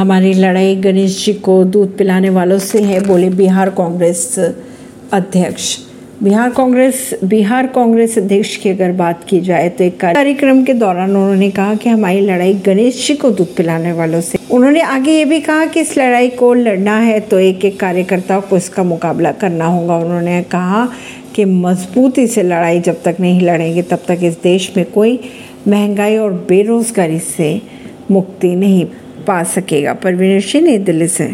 [0.00, 4.38] हमारी लड़ाई गणेश जी को दूध पिलाने वालों से है, बोले बिहार कांग्रेस
[5.12, 5.76] अध्यक्ष।
[6.22, 11.10] बिहार कांग्रेस बिहार कांग्रेस अध्यक्ष की अगर बात की जाए तो एक कार्यक्रम के दौरान
[11.10, 15.24] उन्होंने कहा कि हमारी लड़ाई गणेश जी को दूध पिलाने वालों से उन्होंने आगे ये
[15.24, 19.32] भी कहा कि इस लड़ाई को लड़ना है तो एक एक कार्यकर्ता को इसका मुकाबला
[19.34, 20.86] करना होगा। उन्होंने कहा
[21.34, 25.18] कि मजबूती से लड़ाई जब तक नहीं लड़ेंगे, तब तक इस देश में कोई
[25.68, 27.60] महँगाई और बेरोजगारी से
[28.10, 28.84] मुक्ति नहीं
[29.26, 31.28] पा सकेगा। परवीन सिंह नई दिल्ली से।